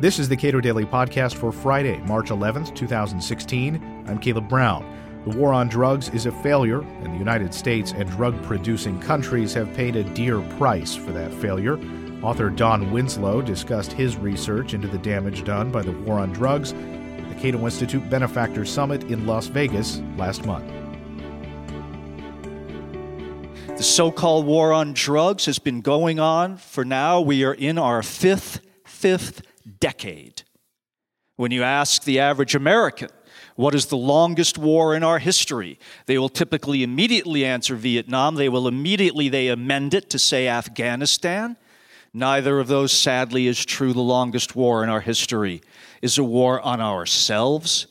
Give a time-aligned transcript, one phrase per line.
[0.00, 4.04] This is the Cato Daily Podcast for Friday, March 11th, 2016.
[4.06, 4.86] I'm Caleb Brown.
[5.24, 9.52] The war on drugs is a failure, and the United States and drug producing countries
[9.54, 11.80] have paid a dear price for that failure.
[12.22, 16.74] Author Don Winslow discussed his research into the damage done by the war on drugs
[16.74, 20.72] at the Cato Institute Benefactor Summit in Las Vegas last month.
[23.66, 27.20] The so called war on drugs has been going on for now.
[27.20, 29.42] We are in our fifth, fifth
[29.80, 30.42] decade.
[31.36, 33.10] When you ask the average American,
[33.54, 35.78] what is the longest war in our history?
[36.06, 38.34] They will typically immediately answer Vietnam.
[38.34, 41.56] They will immediately they amend it to say Afghanistan.
[42.12, 43.92] Neither of those, sadly, is true.
[43.92, 45.60] The longest war in our history
[46.02, 47.86] is a war on ourselves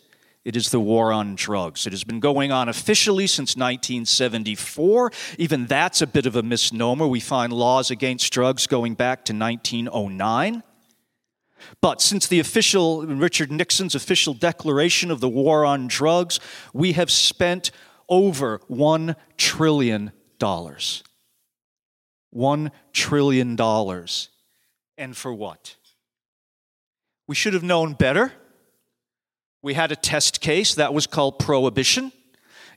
[0.48, 1.86] it is the war on drugs.
[1.86, 5.12] It has been going on officially since 1974.
[5.38, 7.06] Even that's a bit of a misnomer.
[7.06, 10.64] We find laws against drugs going back to 1909.
[11.82, 16.40] But since the official, Richard Nixon's official declaration of the war on drugs,
[16.74, 17.72] we have spent
[18.10, 20.12] over $1 trillion.
[20.40, 23.58] $1 trillion.
[24.98, 25.76] And for what?
[27.28, 28.34] We should have known better.
[29.62, 32.14] We had a test case that was called prohibition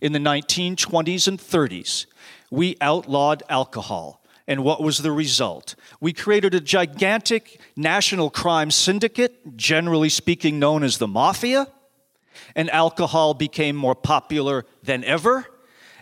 [0.00, 2.06] in the 1920s and 30s.
[2.50, 4.19] We outlawed alcohol.
[4.50, 5.76] And what was the result?
[6.00, 11.68] We created a gigantic national crime syndicate, generally speaking known as the mafia,
[12.56, 15.46] and alcohol became more popular than ever.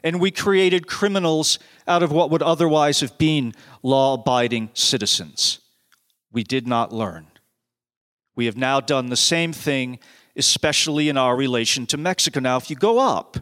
[0.03, 5.61] And we created criminals out of what would otherwise have been law abiding citizens.
[6.33, 7.27] We did not learn.
[8.35, 9.99] We have now done the same thing
[10.37, 12.41] especially in our relation to Mexico.
[12.41, 13.37] Now, if you go up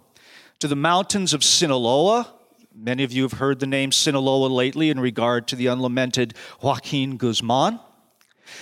[0.59, 2.36] to the mountains of Sinaloa,
[2.77, 7.17] many of you have heard the name Sinaloa lately in regard to the unlamented Joaquin
[7.17, 7.81] Guzman.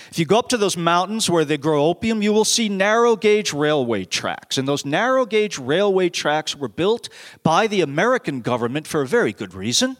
[0.09, 3.15] If you go up to those mountains where they grow opium, you will see narrow
[3.15, 4.57] gauge railway tracks.
[4.57, 7.09] And those narrow gauge railway tracks were built
[7.43, 9.97] by the American government for a very good reason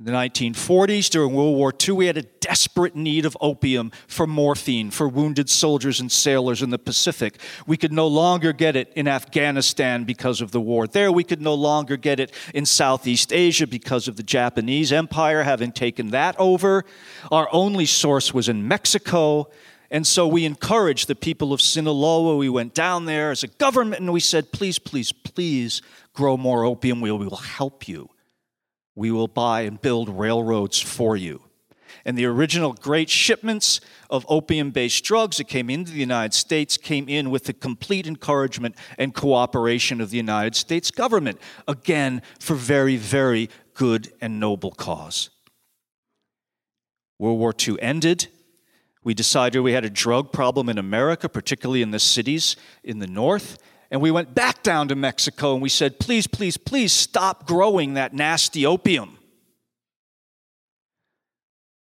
[0.00, 4.92] the 1940s, during World War II, we had a desperate need of opium for morphine
[4.92, 7.40] for wounded soldiers and sailors in the Pacific.
[7.66, 11.10] We could no longer get it in Afghanistan because of the war there.
[11.10, 15.72] We could no longer get it in Southeast Asia because of the Japanese Empire having
[15.72, 16.84] taken that over.
[17.32, 19.50] Our only source was in Mexico.
[19.90, 22.36] And so we encouraged the people of Sinaloa.
[22.36, 25.82] We went down there as a government and we said, please, please, please
[26.12, 27.00] grow more opium.
[27.00, 28.10] We will help you
[28.98, 31.40] we will buy and build railroads for you.
[32.04, 36.76] And the original great shipments of opium based drugs that came into the United States
[36.76, 41.38] came in with the complete encouragement and cooperation of the United States government,
[41.68, 45.30] again, for very, very good and noble cause.
[47.20, 48.26] World War II ended.
[49.04, 53.06] We decided we had a drug problem in America, particularly in the cities in the
[53.06, 53.58] north,
[53.90, 57.94] and we went back down to Mexico and we said, please, please, please stop growing
[57.94, 59.18] that nasty opium.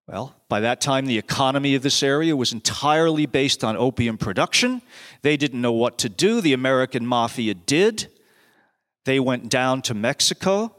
[0.07, 4.83] Well, by that time, the economy of this area was entirely based on opium production.
[5.23, 6.41] They didn't know what to do.
[6.41, 8.07] The American mafia did.
[9.05, 10.75] They went down to Mexico.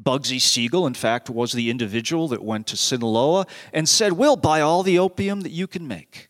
[0.00, 4.60] Bugsy Siegel, in fact, was the individual that went to Sinaloa and said, We'll buy
[4.60, 6.27] all the opium that you can make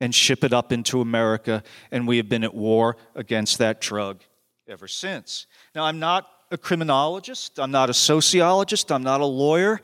[0.00, 4.22] and ship it up into America, and we have been at war against that drug
[4.66, 5.46] ever since.
[5.74, 9.80] Now, I'm not a criminologist, I'm not a sociologist, I'm not a lawyer.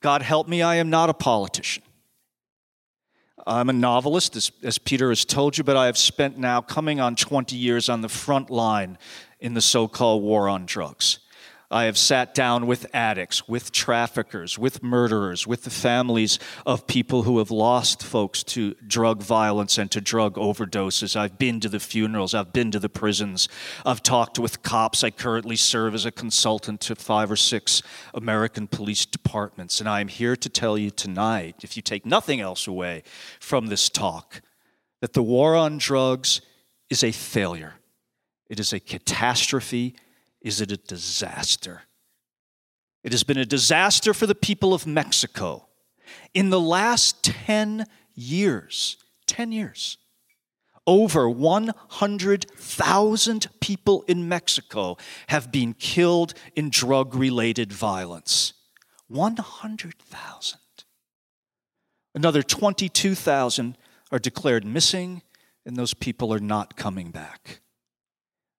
[0.00, 1.82] God help me, I am not a politician.
[3.46, 7.00] I'm a novelist, as, as, Peter has told you, but I have spent now coming
[7.00, 8.98] on 20 years on the front line
[9.40, 11.20] in the so called war on drugs.
[11.72, 17.22] I have sat down with addicts, with traffickers, with murderers, with the families of people
[17.22, 21.14] who have lost folks to drug violence and to drug overdoses.
[21.14, 23.48] I've been to the funerals, I've been to the prisons,
[23.86, 25.04] I've talked with cops.
[25.04, 27.82] I currently serve as a consultant to five or six
[28.14, 29.78] American police departments.
[29.78, 33.04] And I am here to tell you tonight, if you take nothing else away
[33.38, 34.40] from this talk,
[35.00, 36.40] that the war on drugs
[36.90, 37.74] is a failure.
[38.48, 39.94] It is a catastrophe
[40.40, 41.82] is it a disaster?
[43.02, 45.68] It has been a disaster for the people of Mexico.
[46.34, 49.96] In the last 10 years, 10 years,
[50.86, 54.96] over 100,000 people in Mexico
[55.28, 58.54] have been killed in drug related violence.
[59.08, 60.58] 100,000.
[62.14, 63.76] Another 22,000
[64.10, 65.20] are declared missing,
[65.64, 67.60] and those people are not coming back.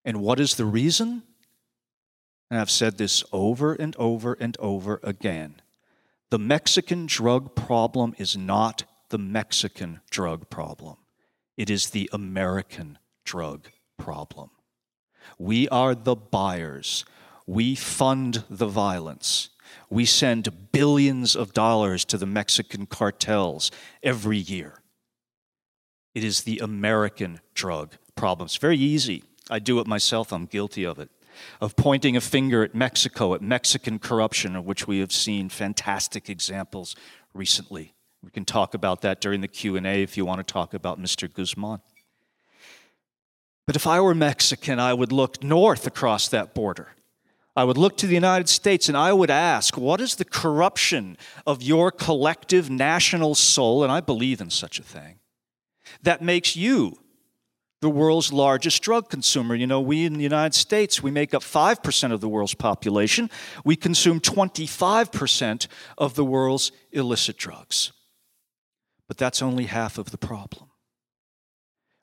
[0.05, 1.23] And what is the reason?
[2.51, 5.61] And I've said this over and over and over again
[6.31, 10.95] the Mexican drug problem is not the Mexican drug problem,
[11.57, 14.49] it is the American drug problem.
[15.37, 17.05] We are the buyers.
[17.45, 19.49] We fund the violence.
[19.89, 23.69] We send billions of dollars to the Mexican cartels
[24.01, 24.81] every year.
[26.15, 28.45] It is the American drug problem.
[28.45, 29.23] It's very easy.
[29.49, 31.09] I do it myself, I'm guilty of it.
[31.59, 36.29] Of pointing a finger at Mexico, at Mexican corruption, of which we have seen fantastic
[36.29, 36.95] examples
[37.33, 37.93] recently.
[38.23, 41.31] We can talk about that during the Q&A if you want to talk about Mr.
[41.31, 41.81] Guzman.
[43.65, 46.89] But if I were Mexican, I would look north across that border.
[47.55, 51.17] I would look to the United States and I would ask, what is the corruption
[51.45, 53.83] of your collective national soul?
[53.83, 55.19] And I believe in such a thing.
[56.03, 56.99] That makes you
[57.81, 59.55] the world's largest drug consumer.
[59.55, 63.29] You know, we in the United States, we make up 5% of the world's population.
[63.65, 65.67] We consume 25%
[65.97, 67.91] of the world's illicit drugs.
[69.07, 70.69] But that's only half of the problem.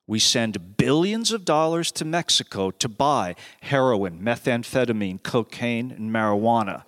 [0.06, 6.84] We send billions of dollars to Mexico to buy heroin, methamphetamine, cocaine, and marijuana.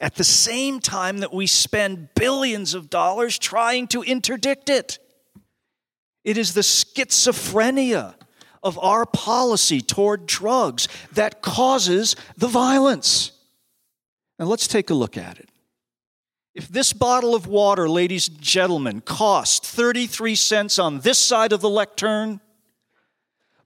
[0.00, 4.98] At the same time that we spend billions of dollars trying to interdict it.
[6.24, 8.14] It is the schizophrenia
[8.62, 13.32] of our policy toward drugs that causes the violence.
[14.38, 15.50] Now let's take a look at it.
[16.54, 21.60] If this bottle of water, ladies and gentlemen, cost 33 cents on this side of
[21.60, 22.40] the lectern,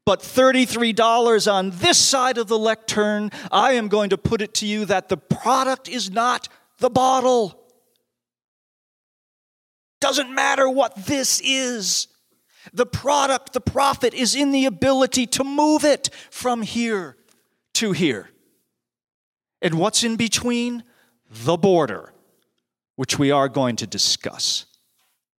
[0.04, 4.66] but $33 on this side of the lectern, I am going to put it to
[4.66, 6.48] you that the product is not
[6.78, 7.58] the bottle.
[10.00, 12.08] Doesn't matter what this is.
[12.72, 17.16] The product, the profit is in the ability to move it from here
[17.74, 18.30] to here.
[19.60, 20.84] And what's in between?
[21.30, 22.12] The border,
[22.96, 24.66] which we are going to discuss.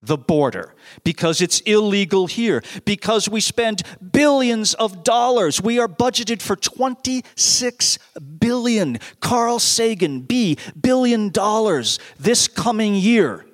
[0.01, 0.75] The border.
[1.03, 2.61] Because it's illegal here.
[2.83, 5.61] Because we spend billions of dollars.
[5.61, 7.99] We are budgeted for 26
[8.39, 8.99] billion.
[9.21, 13.45] Carl sagan b billion dollars this coming year.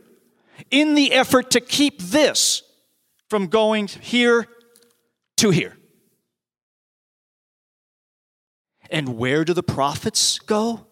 [0.71, 2.63] In the effort to keep this
[3.29, 4.47] from going here
[5.37, 5.77] to here
[8.89, 10.85] and where do the profits go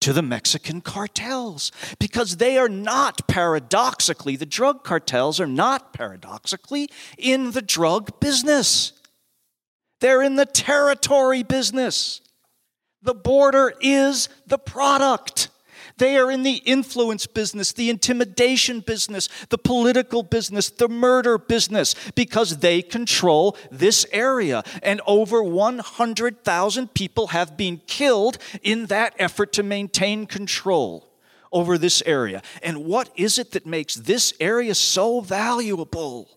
[0.00, 6.88] to the Mexican cartels because they are not paradoxically, the drug cartels are not paradoxically
[7.16, 8.92] in the drug business.
[10.00, 12.20] They're in the territory business.
[13.02, 15.48] The border is the product.
[15.98, 21.94] They are in the influence business, the intimidation business, the political business, the murder business,
[22.14, 24.62] because they control this area.
[24.82, 31.08] And over 100,000 people have been killed in that effort to maintain control
[31.52, 32.42] over this area.
[32.62, 36.28] And what is it that makes this area so valuable?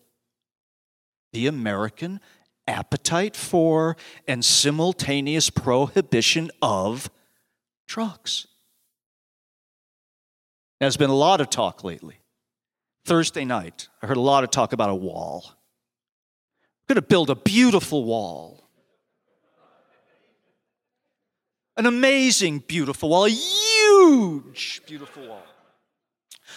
[1.32, 2.20] The American
[2.68, 7.10] appetite for and simultaneous prohibition of
[7.86, 8.46] drugs.
[10.80, 12.20] There's been a lot of talk lately.
[13.04, 15.44] Thursday night, I heard a lot of talk about a wall.
[16.88, 18.68] We're going to build a beautiful wall.
[21.76, 25.42] An amazing, beautiful wall, a huge, beautiful wall.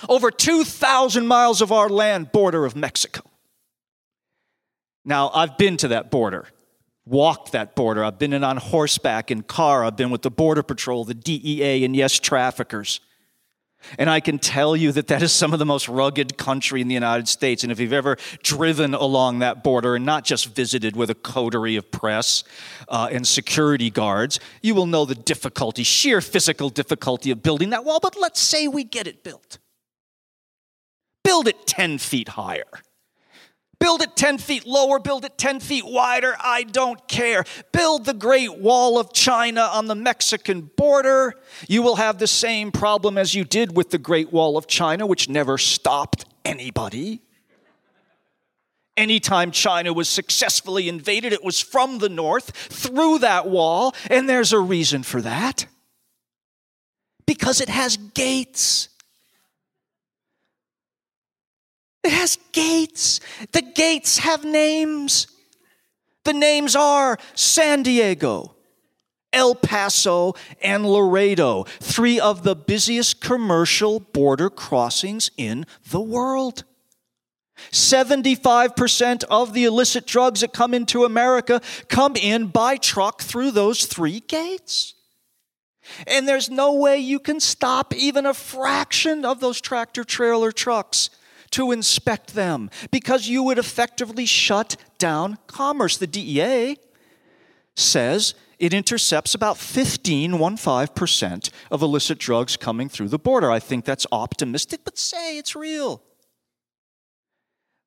[0.08, 3.22] Over 2,000 miles of our land border of Mexico.
[5.04, 6.48] Now, I've been to that border,
[7.06, 8.04] walked that border.
[8.04, 9.84] I've been in on horseback, in car.
[9.84, 13.00] I've been with the Border Patrol, the DEA, and yes, traffickers.
[13.98, 16.88] And I can tell you that that is some of the most rugged country in
[16.88, 17.64] the United States.
[17.64, 21.76] And if you've ever driven along that border and not just visited with a coterie
[21.76, 22.44] of press
[22.88, 27.86] uh, and security guards, you will know the difficulty, sheer physical difficulty of building that
[27.86, 28.00] wall.
[28.02, 29.58] But let's say we get it built.
[31.24, 32.82] Build it 10 feet higher.
[33.80, 37.46] Build it 10 feet lower, build it 10 feet wider, I don't care.
[37.72, 41.36] Build the Great Wall of China on the Mexican border.
[41.68, 45.08] You will have the same problem as you did with the Great Wall of China,
[45.08, 47.22] which never stopped anybody.
[48.98, 54.52] Anytime China was successfully invaded, it was from the north through that wall, and there's
[54.52, 55.68] a reason for that.
[57.26, 58.90] Because it has gates.
[62.10, 63.20] It has gates.
[63.52, 65.28] The gates have names.
[66.24, 68.56] The names are San Diego,
[69.32, 76.64] El Paso, and Laredo, three of the busiest commercial border crossings in the world.
[77.72, 83.86] 75% of the illicit drugs that come into America come in by truck through those
[83.86, 84.96] three gates.
[86.08, 91.12] And there's no way you can stop even a fraction of those tractor trailer trucks
[91.52, 95.98] to inspect them because you would effectively shut down commerce.
[95.98, 96.78] The DEA
[97.76, 103.50] says it intercepts about 15, 15% of illicit drugs coming through the border.
[103.50, 106.04] I think that's optimistic, but say it's real.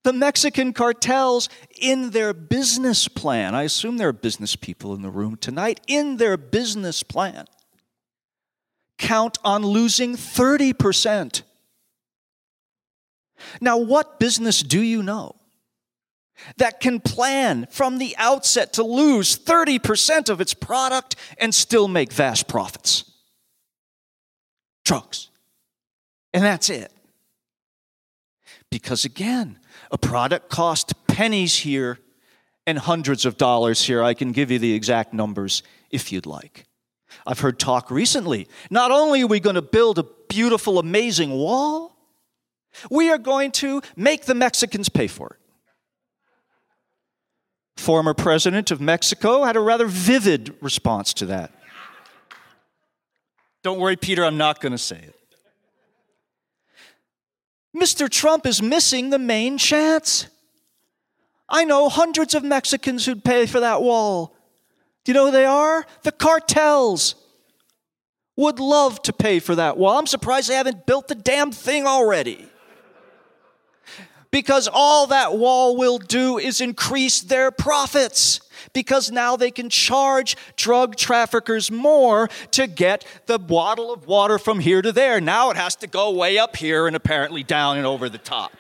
[0.05, 1.49] The Mexican cartels,
[1.81, 6.17] in their business plan, I assume there are business people in the room tonight, in
[6.17, 7.45] their business plan,
[8.99, 11.43] count on losing 30%.
[13.61, 15.37] Now, what business do you know
[16.57, 22.13] that can plan from the outset to lose 30% of its product and still make
[22.13, 23.11] vast profits?
[24.85, 25.29] Trucks.
[26.35, 26.93] And that's it.
[28.71, 29.59] Because again,
[29.91, 31.99] a product cost pennies here
[32.67, 34.03] and hundreds of dollars here.
[34.03, 36.65] I can give you the exact numbers if you'd like.
[37.27, 38.49] I've heard talk recently.
[38.71, 41.92] Not only are we going to build a beautiful, amazing wall,
[42.91, 45.37] we are going to make the Mexicans pay for it.
[47.81, 51.53] Former president of Mexico had a rather vivid response to that.
[53.63, 55.17] Don't worry, Peter, I'm not going to say it.
[57.77, 58.09] Mr.
[58.09, 60.27] Trump is missing the main chance.
[61.49, 64.37] I know hundreds of Mexicans who'd pay for that wall.
[65.05, 65.87] Do you know who they are?
[66.03, 67.15] The cartels.
[68.37, 69.99] Would love to pay for that wall.
[69.99, 72.49] I'm surprised they haven't built the damn thing already.
[74.33, 78.41] Because all that wall will do is increase their profits
[78.73, 84.59] because now they can charge drug traffickers more to get the bottle of water from
[84.59, 85.21] here to there.
[85.21, 88.53] Now it has to go way up here and apparently down and over the top.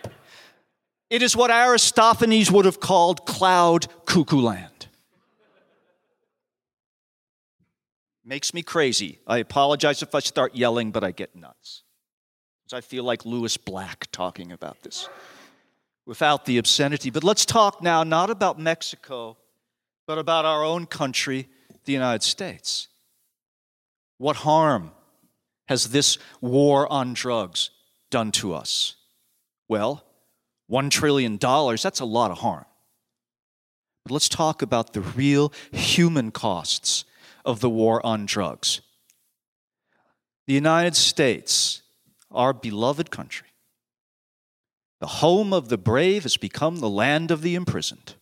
[1.08, 4.88] It is what Aristophanes would have called cloud cuckoo land.
[8.24, 9.20] Makes me crazy.
[9.26, 11.82] I apologize if I start yelling, but I get nuts.
[12.74, 15.08] I feel like Lewis Black talking about this
[16.06, 17.10] without the obscenity.
[17.10, 19.36] But let's talk now not about Mexico,
[20.06, 21.48] but about our own country,
[21.84, 22.88] the United States.
[24.18, 24.92] What harm
[25.68, 27.70] has this war on drugs
[28.10, 28.96] done to us?
[29.68, 30.04] Well,
[30.70, 32.64] $1 trillion, that's a lot of harm.
[34.04, 37.04] But let's talk about the real human costs
[37.44, 38.80] of the war on drugs.
[40.46, 41.82] The United States,
[42.30, 43.48] our beloved country,
[45.02, 48.14] the home of the brave, has become the land of the imprisoned.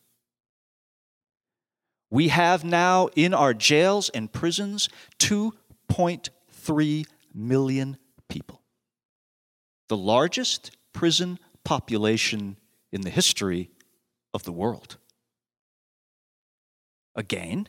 [2.10, 7.98] We have now in our jails and prisons 2.3 million
[8.30, 8.62] people,
[9.90, 12.56] the largest prison population
[12.90, 13.68] in the history
[14.32, 14.96] of the world.
[17.14, 17.68] Again,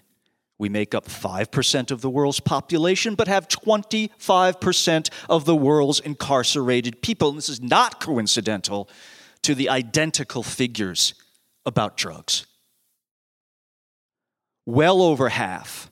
[0.62, 7.02] we make up 5% of the world's population, but have 25% of the world's incarcerated
[7.02, 7.30] people.
[7.30, 8.88] And this is not coincidental
[9.42, 11.14] to the identical figures
[11.66, 12.46] about drugs
[14.66, 15.92] well over half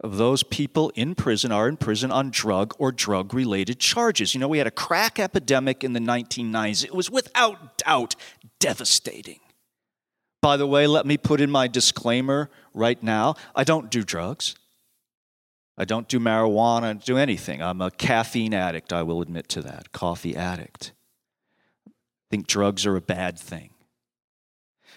[0.00, 4.34] of those people in prison are in prison on drug or drug related charges.
[4.34, 6.84] You know, we had a crack epidemic in the 1990s.
[6.84, 8.16] It was without doubt
[8.58, 9.40] devastating.
[10.42, 14.54] By the way, let me put in my disclaimer right now I don't do drugs.
[15.76, 17.62] I don't do marijuana, I don't do anything.
[17.62, 20.92] I'm a caffeine addict, I will admit to that, coffee addict.
[21.86, 21.92] I
[22.30, 23.70] think drugs are a bad thing.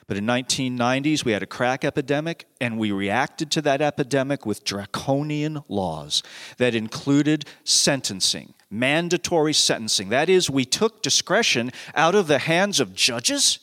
[0.08, 4.66] But in 1990s, we had a crack epidemic, and we reacted to that epidemic with
[4.66, 6.22] draconian laws
[6.58, 10.10] that included sentencing, mandatory sentencing.
[10.10, 13.60] That is, we took discretion out of the hands of judges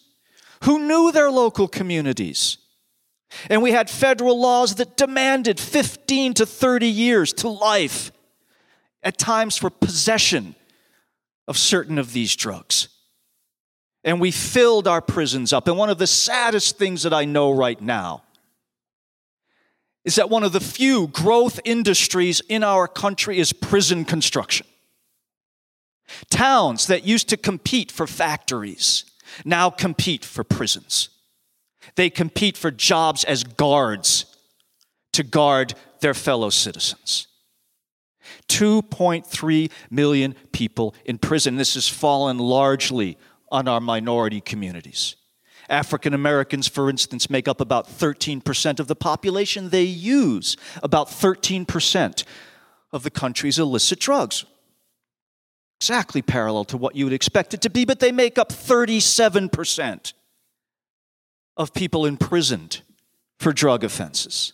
[0.65, 2.59] who knew their local communities.
[3.49, 8.13] And we had federal laws that demanded 15 to 30 years to life,
[9.03, 10.55] at times for possession
[11.49, 12.89] of certain of these drugs
[14.05, 15.69] and we filled our prisons up.
[15.69, 18.23] And one of the saddest things that I know right now
[20.05, 24.67] is that one of the few growth industries in our country is prison construction.
[26.31, 29.05] Towns that used to compete for factories
[29.45, 31.09] now compete for prisons.
[31.97, 34.25] They compete for jobs as guards
[35.13, 37.27] to guard their fellow citizens.
[38.49, 41.57] 2.3 million people in prison.
[41.57, 43.17] This has fallen largely
[43.51, 45.17] on our minority communities.
[45.69, 49.71] African Americans, for instance, make up about 13% of the population.
[49.71, 52.25] They use about 13%
[52.93, 54.45] of the country's illicit drugs.
[55.81, 60.13] Exactly parallel to what you would expect it to be, but they make up 37%
[61.57, 62.83] of people imprisoned
[63.39, 64.53] for drug offenses.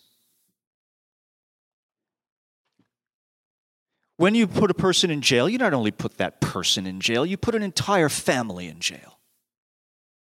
[4.18, 7.26] When you put a person in jail, you not only put that person in jail,
[7.26, 9.18] you put an entire family in jail.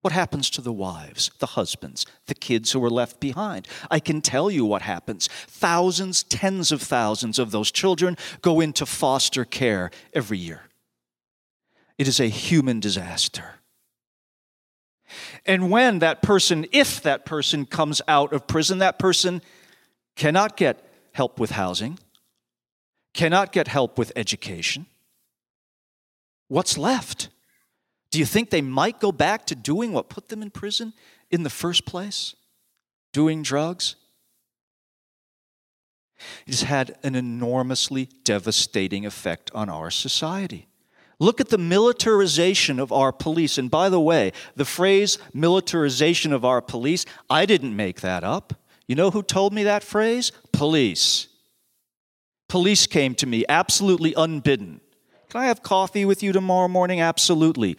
[0.01, 3.67] What happens to the wives, the husbands, the kids who are left behind?
[3.89, 5.27] I can tell you what happens.
[5.47, 10.63] Thousands, tens of thousands of those children go into foster care every year.
[11.97, 13.55] It is a human disaster.
[15.45, 19.41] And when that person, if that person comes out of prison, that person
[20.15, 21.97] cannot get help with housing,
[23.13, 24.85] cannot get help with education.
[26.49, 27.29] What's left?
[28.11, 30.93] Do you think they might go back to doing what put them in prison
[31.31, 32.35] in the first place?
[33.13, 33.95] Doing drugs?
[36.45, 40.67] It has had an enormously devastating effect on our society.
[41.19, 43.57] Look at the militarization of our police.
[43.57, 48.53] And by the way, the phrase militarization of our police, I didn't make that up.
[48.87, 50.31] You know who told me that phrase?
[50.51, 51.27] Police.
[52.47, 54.79] Police came to me absolutely unbidden.
[55.29, 57.01] Can I have coffee with you tomorrow morning?
[57.01, 57.77] Absolutely.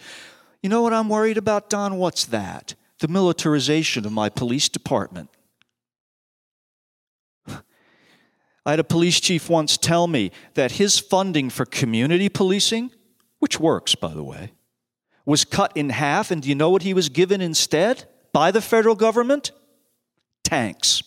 [0.61, 1.97] You know what I'm worried about, Don?
[1.97, 2.75] What's that?
[2.99, 5.29] The militarization of my police department.
[7.47, 7.61] I
[8.65, 12.91] had a police chief once tell me that his funding for community policing,
[13.39, 14.53] which works, by the way,
[15.25, 18.61] was cut in half, and do you know what he was given instead by the
[18.61, 19.51] federal government?
[20.43, 21.03] Tanks.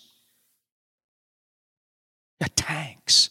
[2.40, 3.30] Yeah, tanks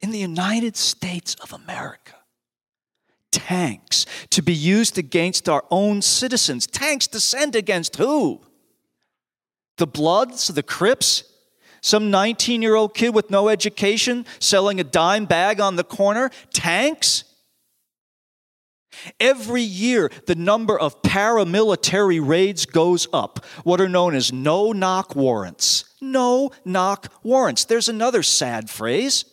[0.00, 2.14] in the United States of America.
[3.30, 6.66] Tanks to be used against our own citizens.
[6.66, 8.40] Tanks to send against who?
[9.76, 11.24] The Bloods, the Crips?
[11.80, 16.30] Some 19 year old kid with no education selling a dime bag on the corner?
[16.52, 17.24] Tanks?
[19.20, 25.14] Every year, the number of paramilitary raids goes up, what are known as no knock
[25.14, 25.84] warrants.
[26.00, 27.64] No knock warrants.
[27.64, 29.24] There's another sad phrase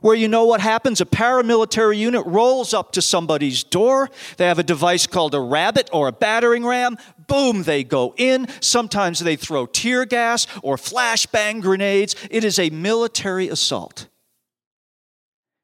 [0.00, 1.00] where you know what happens?
[1.00, 4.10] A paramilitary unit rolls up to somebody's door.
[4.36, 6.96] They have a device called a rabbit or a battering ram.
[7.26, 8.48] Boom, they go in.
[8.60, 12.16] Sometimes they throw tear gas or flashbang grenades.
[12.30, 14.08] It is a military assault.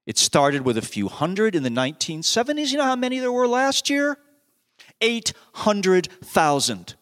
[0.06, 2.70] It started with a few hundred in the 1970s.
[2.70, 4.18] You know how many there were last year?
[5.00, 6.94] 800,000.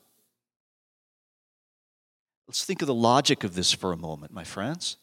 [2.49, 4.97] Let's think of the logic of this for a moment, my friends.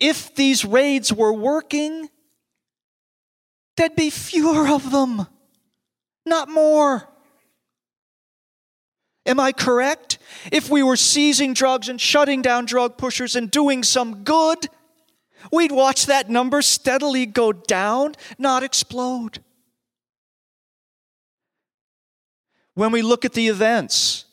[0.00, 2.08] If these raids were working,
[3.76, 5.26] there'd be fewer of them,
[6.24, 7.08] not more.
[9.26, 10.18] Am I correct?
[10.50, 14.68] If we were seizing drugs and shutting down drug pushers and doing some good,
[15.52, 19.40] we'd watch that number steadily go down, not explode.
[22.74, 24.24] When we look at the events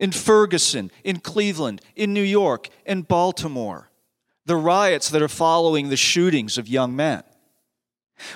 [0.00, 3.90] in Ferguson, in Cleveland, in New York, in Baltimore,
[4.46, 7.22] the riots that are following the shootings of young men.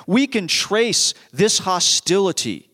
[0.07, 2.71] We can trace this hostility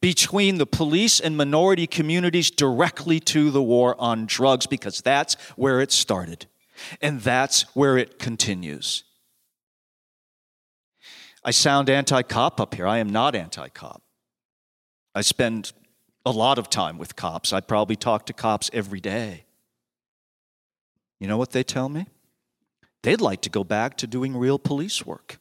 [0.00, 5.80] between the police and minority communities directly to the war on drugs because that's where
[5.80, 6.46] it started
[7.00, 9.04] and that's where it continues.
[11.44, 12.86] I sound anti cop up here.
[12.86, 14.02] I am not anti cop.
[15.14, 15.72] I spend
[16.26, 17.52] a lot of time with cops.
[17.52, 19.44] I probably talk to cops every day.
[21.20, 22.06] You know what they tell me?
[23.06, 25.38] They'd like to go back to doing real police work.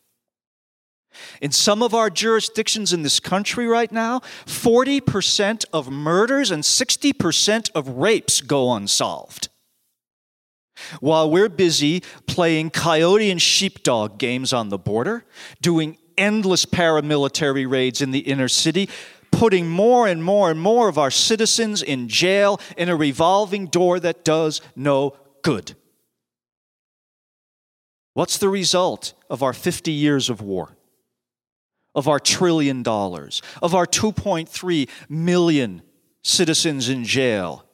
[1.42, 7.72] In some of our jurisdictions in this country right now, 40% of murders and 60%
[7.74, 9.50] of rapes go unsolved.
[11.00, 15.26] While we're busy playing coyote and sheepdog games on the border,
[15.60, 18.90] doing endless paramilitary raids in the inner city,
[19.32, 24.00] putting more and more and more of our citizens in jail in a revolving door
[24.00, 25.76] that does no good.
[28.16, 30.78] What's the result of our 50 years of war?
[31.94, 33.42] Of our trillion dollars?
[33.62, 35.82] Of our 2.3 million
[36.24, 37.66] citizens in jail?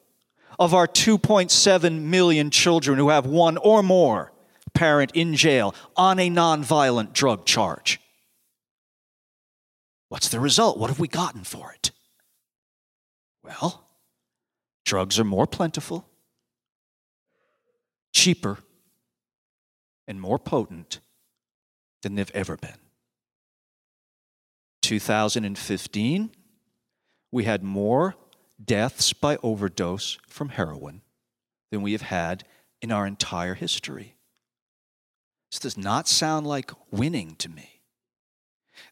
[0.57, 4.33] Of our 2.7 million children who have one or more
[4.73, 7.99] parent in jail on a nonviolent drug charge?
[10.09, 10.79] What's the result?
[10.79, 11.91] What have we gotten for it?
[13.43, 13.87] Well,
[14.85, 16.09] drugs are more plentiful,
[18.11, 18.57] cheaper,
[20.07, 20.99] and more potent
[22.01, 22.77] than they've ever been.
[24.81, 26.31] 2015,
[27.31, 28.15] we had more
[28.63, 31.01] deaths by overdose from heroin
[31.71, 32.43] than we have had
[32.81, 34.15] in our entire history.
[35.51, 37.81] This does not sound like winning to me.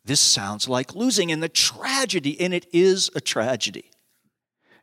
[0.04, 3.91] This sounds like losing, and the tragedy, and it is a tragedy.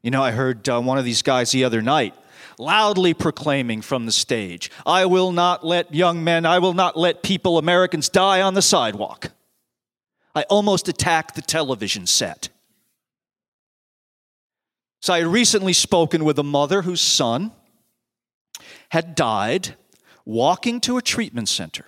[0.07, 2.15] You know, I heard uh, one of these guys the other night
[2.61, 7.25] loudly proclaiming from the stage, I will not let young men, I will not let
[7.25, 9.33] people, Americans, die on the sidewalk.
[10.33, 12.51] I almost attacked the television set.
[15.01, 17.51] So I had recently spoken with a mother whose son
[18.91, 19.75] had died
[20.25, 21.87] walking to a treatment center.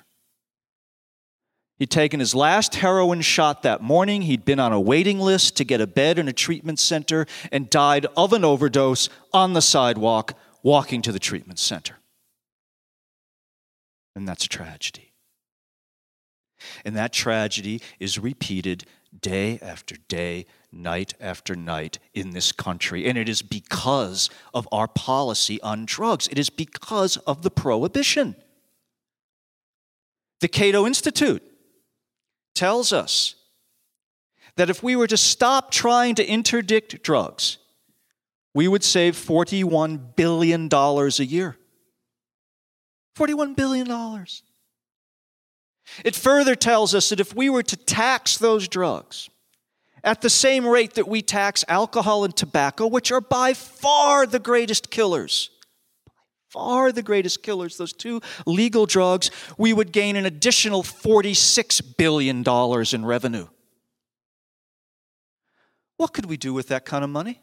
[1.78, 4.22] He'd taken his last heroin shot that morning.
[4.22, 7.70] He'd been on a waiting list to get a bed in a treatment center and
[7.70, 11.98] died of an overdose on the sidewalk walking to the treatment center.
[14.16, 15.12] And that's a tragedy.
[16.84, 18.84] And that tragedy is repeated
[19.20, 23.06] day after day, night after night in this country.
[23.08, 28.34] And it is because of our policy on drugs, it is because of the prohibition.
[30.40, 31.42] The Cato Institute
[32.58, 33.36] tells us
[34.56, 37.58] that if we were to stop trying to interdict drugs,
[38.52, 41.56] we would save $41 billion a year.
[43.16, 44.26] $41 billion.
[46.04, 49.30] It further tells us that if we were to tax those drugs
[50.02, 54.40] at the same rate that we tax alcohol and tobacco, which are by far the
[54.40, 55.50] greatest killers,
[56.50, 62.44] far the greatest killers, those two legal drugs, we would gain an additional $46 billion
[62.92, 63.46] in revenue.
[65.96, 67.40] What could we do with that kind of money?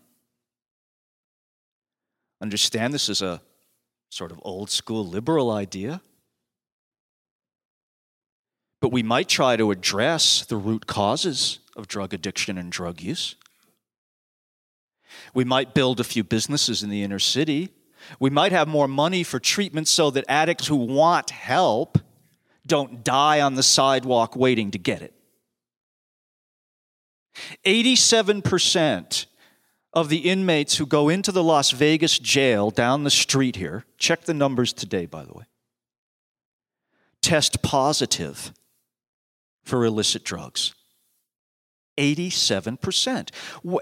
[2.41, 3.41] Understand this is a
[4.09, 6.01] sort of old school liberal idea.
[8.81, 13.35] But we might try to address the root causes of drug addiction and drug use.
[15.33, 17.71] We might build a few businesses in the inner city
[18.19, 21.97] we might have more money for treatment so that addicts who want help
[22.65, 25.13] don't die on the sidewalk waiting to get it.
[27.65, 29.25] 87%
[29.93, 34.21] of the inmates who go into the Las Vegas jail down the street here, check
[34.21, 35.45] the numbers today, by the way,
[37.21, 38.51] test positive
[39.63, 40.73] for illicit drugs.
[41.97, 43.29] 87%.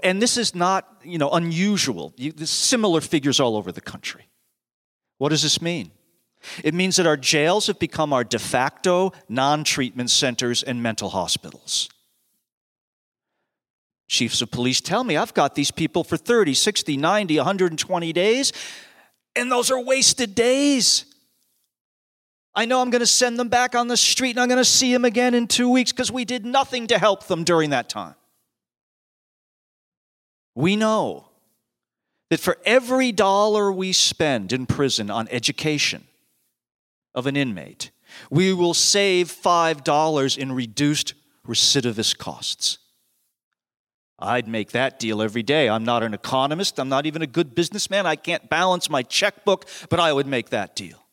[0.02, 2.14] And this is not, you know, unusual.
[2.16, 4.28] You, similar figures all over the country.
[5.18, 5.90] What does this mean?
[6.62, 11.08] It means that our jails have become our de facto non treatment centers and mental
[11.10, 11.88] hospitals.
[14.08, 18.52] Chiefs of police tell me I've got these people for 30, 60, 90, 120 days,
[19.34, 21.06] and those are wasted days.
[22.56, 24.64] I know I'm going to send them back on the street and I'm going to
[24.64, 27.88] see them again in two weeks because we did nothing to help them during that
[27.88, 28.14] time.
[30.54, 31.28] We know
[32.30, 36.04] that for every dollar we spend in prison on education
[37.14, 37.90] of an inmate,
[38.30, 41.14] we will save $5 in reduced
[41.46, 42.78] recidivist costs.
[44.18, 45.68] I'd make that deal every day.
[45.68, 46.78] I'm not an economist.
[46.78, 48.06] I'm not even a good businessman.
[48.06, 51.03] I can't balance my checkbook, but I would make that deal.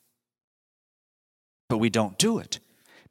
[1.72, 2.60] But we don't do it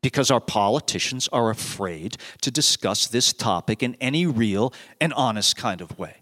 [0.03, 5.81] because our politicians are afraid to discuss this topic in any real and honest kind
[5.81, 6.17] of way.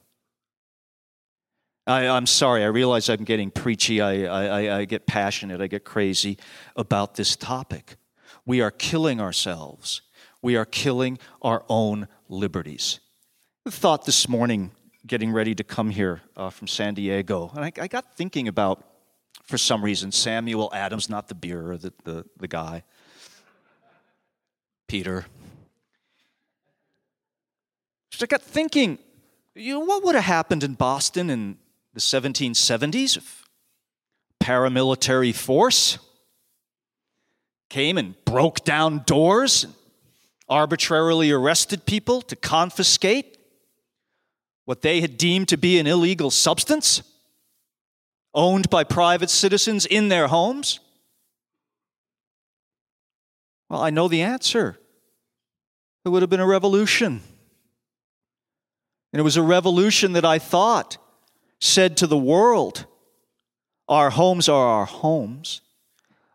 [1.84, 5.84] I, am sorry, I realize I'm getting preachy, I, I, I get passionate, I get
[5.84, 6.38] crazy
[6.76, 7.96] about this topic.
[8.46, 10.02] We are killing ourselves,
[10.40, 13.00] we are killing our own liberties.
[13.66, 14.70] I thought this morning,
[15.04, 18.87] getting ready to come here uh, from San Diego, and I, I got thinking about
[19.48, 22.84] for some reason, Samuel Adams, not the beer, the, the, the guy,
[24.86, 25.24] Peter.
[28.10, 28.98] So I got thinking,
[29.54, 31.56] you know, what would have happened in Boston in
[31.94, 33.44] the 1770s if
[34.38, 35.98] paramilitary force
[37.70, 39.72] came and broke down doors and
[40.46, 43.38] arbitrarily arrested people to confiscate
[44.66, 47.02] what they had deemed to be an illegal substance?
[48.38, 50.78] Owned by private citizens in their homes?
[53.68, 54.78] Well, I know the answer.
[56.04, 57.20] It would have been a revolution.
[59.12, 60.98] And it was a revolution that I thought
[61.60, 62.86] said to the world
[63.88, 65.62] our homes are our homes,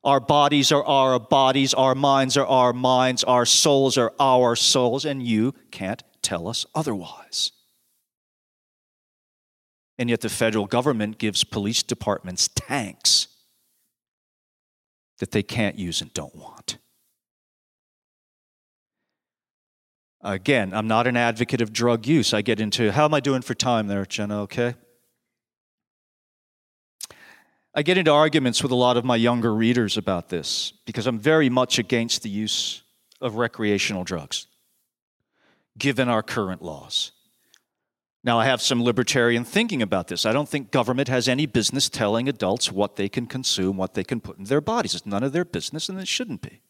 [0.03, 5.05] our bodies are our bodies, our minds are our minds, our souls are our souls,
[5.05, 7.51] and you can't tell us otherwise.
[10.03, 13.29] And yet the federal government gives police departments tanks
[15.19, 16.77] that they can't use and don't want.
[20.21, 22.33] Again, I'm not an advocate of drug use.
[22.33, 24.41] I get into how am I doing for time there, Jenna?
[24.41, 24.75] Okay.
[27.73, 31.17] I get into arguments with a lot of my younger readers about this because I'm
[31.17, 32.81] very much against the use
[33.21, 34.47] of recreational drugs,
[35.77, 37.12] given our current laws.
[38.25, 40.25] Now, I have some libertarian thinking about this.
[40.25, 44.03] I don't think government has any business telling adults what they can consume, what they
[44.05, 44.95] can put in their bodies.
[44.95, 46.61] It's none of their business, and it shouldn't be.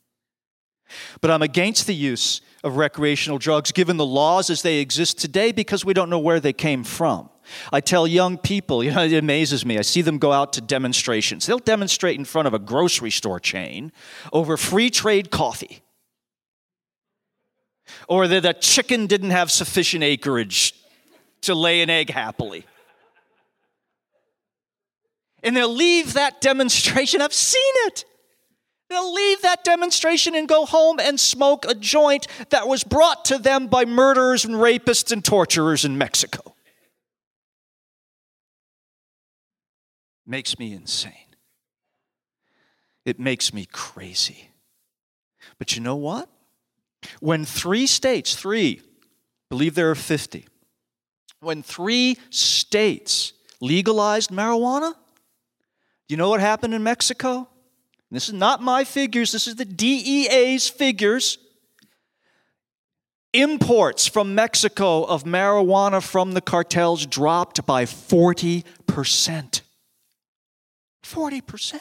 [1.22, 5.52] But I'm against the use of recreational drugs given the laws as they exist today
[5.52, 7.30] because we don't know where they came from.
[7.72, 9.78] I tell young people, you know, it amazes me.
[9.78, 11.46] I see them go out to demonstrations.
[11.46, 13.92] They'll demonstrate in front of a grocery store chain
[14.32, 15.84] over free trade coffee.
[18.08, 20.74] Or that the chicken didn't have sufficient acreage
[21.44, 22.66] to lay an egg happily.
[25.44, 27.22] And they'll leave that demonstration.
[27.22, 28.06] I've seen it.
[28.90, 33.38] They'll leave that demonstration and go home and smoke a joint that was brought to
[33.38, 36.56] them by murderers and rapists and torturers in Mexico.
[40.26, 41.14] Makes me insane.
[43.06, 44.52] It makes me crazy.
[45.58, 46.30] But you know what?
[47.20, 48.82] When three states, three,
[49.50, 50.48] believe there are 50,
[51.44, 54.94] when three states legalized marijuana,
[56.08, 57.48] you know what happened in Mexico?
[58.12, 61.38] This is not my figures, this is the DEA's figures.
[63.34, 68.64] Imports from Mexico of marijuana from the cartels dropped by 40%.
[71.04, 71.80] 40%.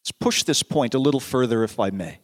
[0.00, 2.20] Let's push this point a little further, if I may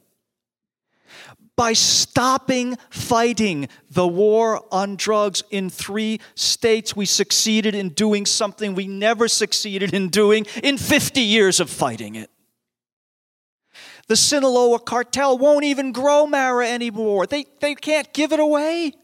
[1.56, 8.74] by stopping fighting the war on drugs in three states, we succeeded in doing something
[8.74, 12.30] we never succeeded in doing in 50 years of fighting it.
[14.08, 17.26] The Sinaloa cartel won't even grow Mara anymore.
[17.26, 18.94] They, they can't give it away.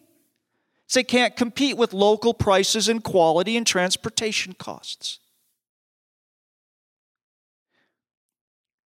[0.92, 5.18] They can't compete with local prices and quality and transportation costs.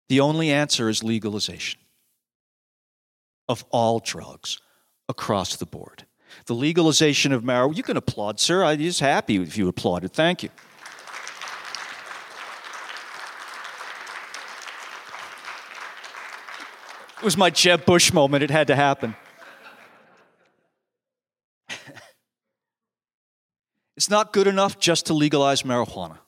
[0.08, 1.80] The only answer is legalization
[3.50, 4.60] of all drugs
[5.10, 6.06] across the board.
[6.46, 8.64] The legalization of marijuana, you can applaud, sir.
[8.64, 10.14] I'm just happy if you applauded.
[10.14, 10.50] Thank you.
[17.18, 18.44] It was my Jeb Bush moment.
[18.44, 19.16] It had to happen.
[23.98, 26.20] it's not good enough just to legalize marijuana.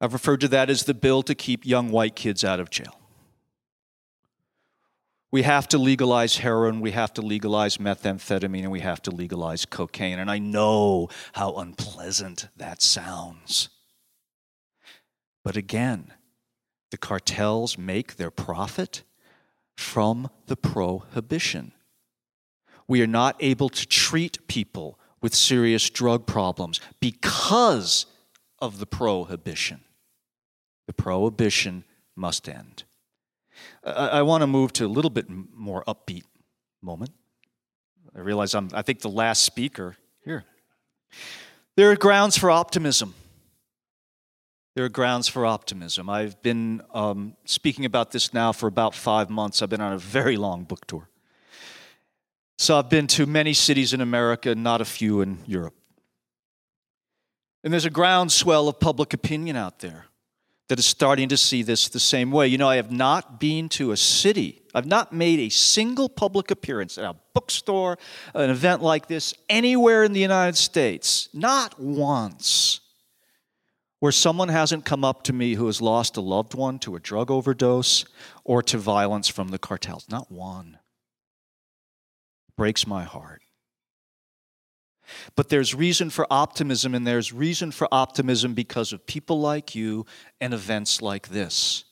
[0.00, 2.97] I've referred to that as the bill to keep young white kids out of jail.
[5.30, 9.66] We have to legalize heroin, we have to legalize methamphetamine, and we have to legalize
[9.66, 10.18] cocaine.
[10.18, 13.68] And I know how unpleasant that sounds.
[15.44, 16.14] But again,
[16.90, 19.02] the cartels make their profit
[19.76, 21.72] from the prohibition.
[22.86, 28.06] We are not able to treat people with serious drug problems because
[28.60, 29.80] of the prohibition.
[30.86, 31.84] The prohibition
[32.16, 32.84] must end.
[33.84, 36.24] I, I want to move to a little bit more upbeat
[36.82, 37.10] moment.
[38.14, 40.44] I realize I'm, I think, the last speaker here.
[41.76, 43.14] There are grounds for optimism.
[44.74, 46.08] There are grounds for optimism.
[46.08, 49.60] I've been um, speaking about this now for about five months.
[49.60, 51.08] I've been on a very long book tour.
[52.58, 55.74] So I've been to many cities in America, not a few in Europe.
[57.62, 60.06] And there's a groundswell of public opinion out there
[60.68, 62.46] that is starting to see this the same way.
[62.46, 66.50] You know, I have not been to a city, I've not made a single public
[66.50, 67.98] appearance at a bookstore,
[68.34, 72.80] an event like this, anywhere in the United States, not once,
[74.00, 77.00] where someone hasn't come up to me who has lost a loved one to a
[77.00, 78.04] drug overdose
[78.44, 80.06] or to violence from the cartels.
[80.08, 80.78] Not one.
[82.56, 83.42] Breaks my heart.
[85.36, 90.06] But there's reason for optimism, and there's reason for optimism because of people like you
[90.40, 91.84] and events like this.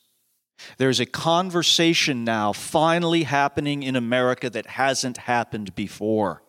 [0.79, 6.43] There's a conversation now finally happening in America that hasn't happened before.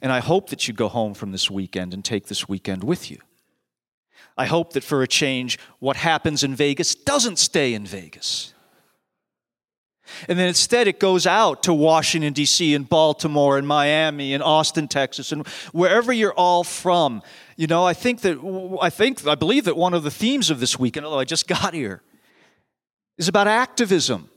[0.00, 3.10] And I hope that you go home from this weekend and take this weekend with
[3.10, 3.18] you.
[4.36, 8.54] I hope that for a change, what happens in Vegas doesn't stay in Vegas.
[10.28, 14.88] And then instead, it goes out to Washington, D.C., and Baltimore, and Miami, and Austin,
[14.88, 17.22] Texas, and wherever you're all from.
[17.56, 18.38] You know, I think that,
[18.80, 21.46] I think, I believe that one of the themes of this weekend, although I just
[21.62, 22.02] got here,
[23.16, 24.28] is about activism.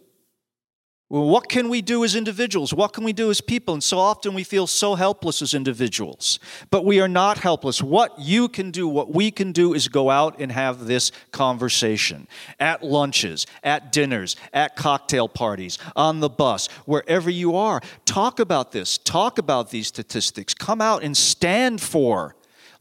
[1.07, 2.73] What can we do as individuals?
[2.73, 3.75] What can we do as people?
[3.75, 6.39] And so often we feel so helpless as individuals.
[6.71, 7.79] But we are not helpless.
[7.81, 12.27] What you can do, what we can do, is go out and have this conversation
[12.59, 17.81] at lunches, at dinners, at cocktail parties, on the bus, wherever you are.
[18.05, 18.97] Talk about this.
[18.97, 20.55] Talk about these statistics.
[20.55, 22.35] Come out and stand for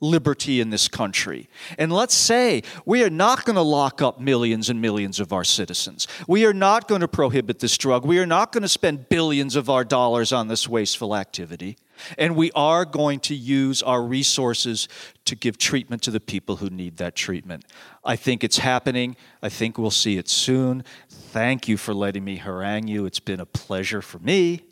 [0.05, 1.49] liberty in this country.
[1.79, 5.45] And let's say we are not going to lock up millions and millions of our
[5.45, 6.07] citizens.
[6.29, 8.05] We are not going to prohibit this drug.
[8.05, 11.77] We are not going to spend billions of our dollars on this wasteful activity.
[12.19, 14.88] And we are going to use our resources
[15.25, 17.64] to give treatment to the people who need that treatment.
[18.05, 19.17] I think it's happening.
[19.43, 20.85] I think we'll see it soon.
[21.09, 23.07] Thank you for letting me harangue you.
[23.07, 24.62] It's been a pleasure for me.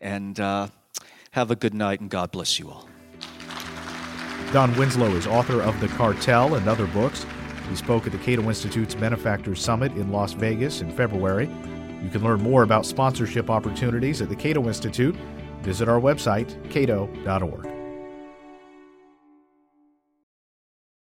[0.00, 0.68] And uh,
[1.32, 2.89] have a good night, and God bless you all.
[4.52, 7.24] Don Winslow is author of The Cartel and other books.
[7.68, 11.48] He spoke at the Cato Institute's Benefactors Summit in Las Vegas in February.
[12.02, 15.14] You can learn more about sponsorship opportunities at the Cato Institute.
[15.62, 17.79] Visit our website, cato.org.